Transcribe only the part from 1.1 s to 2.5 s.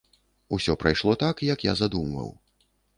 так, як я задумваў.